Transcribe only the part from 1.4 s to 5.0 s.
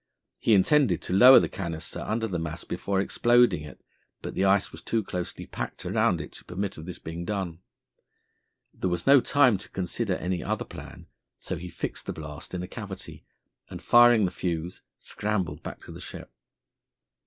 canister under the mass before exploding it, but the ice was